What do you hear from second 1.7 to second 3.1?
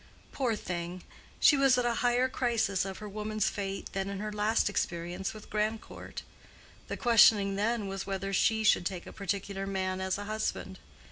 at a higher crisis of her